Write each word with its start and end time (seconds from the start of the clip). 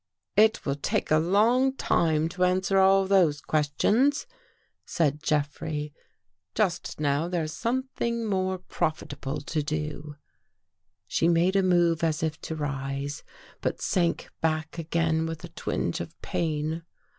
"It 0.45 0.65
will 0.65 0.73
take 0.73 1.11
a 1.11 1.19
long 1.19 1.75
time 1.75 2.27
to 2.29 2.43
answer 2.43 2.79
all 2.79 3.05
those 3.05 3.39
questions," 3.39 4.25
said 4.83 5.21
Jeffrey." 5.21 5.93
Just 6.55 6.99
now 6.99 7.27
there's 7.27 7.53
some 7.53 7.83
thing 7.83 8.25
more 8.25 8.57
profitable 8.57 9.41
to 9.41 9.61
do." 9.61 10.15
287 11.07 11.07
THE 11.07 11.07
GHOST 11.07 11.19
GIRL 11.19 11.27
She 11.27 11.29
made 11.29 11.55
a 11.55 11.61
move 11.61 12.03
as 12.03 12.23
if 12.23 12.41
to 12.41 12.55
rise, 12.55 13.23
but 13.61 13.79
sank 13.79 14.29
back 14.41 14.79
again 14.79 15.27
with 15.27 15.41
a 15.41 15.43
little 15.45 15.53
twinge 15.55 15.99
of 15.99 16.19
pain. 16.23 16.81